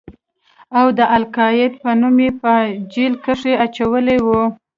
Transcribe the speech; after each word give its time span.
او 0.79 0.87
د 0.97 0.99
القاعده 1.15 1.77
په 1.83 1.89
نوم 1.99 2.17
يې 2.25 2.29
په 2.41 2.53
جېل 2.93 3.13
کښې 3.25 3.53
اچولى 3.65 4.17
و. 4.25 4.27